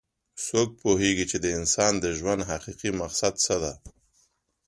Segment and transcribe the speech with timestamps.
[0.45, 3.73] څوک پوهیږي چې د انسان د ژوند حقیقي مقصد څه ده